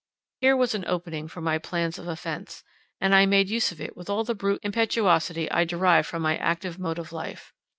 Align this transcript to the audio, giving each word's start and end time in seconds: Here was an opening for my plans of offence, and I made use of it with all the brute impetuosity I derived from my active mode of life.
Here 0.39 0.57
was 0.57 0.73
an 0.73 0.83
opening 0.87 1.27
for 1.27 1.41
my 1.41 1.59
plans 1.59 1.99
of 1.99 2.07
offence, 2.07 2.63
and 2.99 3.13
I 3.13 3.27
made 3.27 3.49
use 3.51 3.71
of 3.71 3.79
it 3.79 3.95
with 3.95 4.09
all 4.09 4.23
the 4.23 4.33
brute 4.33 4.61
impetuosity 4.63 5.47
I 5.51 5.63
derived 5.63 6.07
from 6.07 6.23
my 6.23 6.37
active 6.37 6.79
mode 6.79 6.97
of 6.97 7.11
life. 7.11 7.53